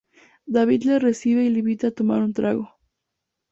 David 0.47 0.85
le 0.85 0.97
recibe 0.97 1.45
y 1.45 1.49
le 1.49 1.59
invita 1.59 1.85
a 1.89 1.91
tomar 1.91 2.23
un 2.23 2.33
trago. 2.33 2.67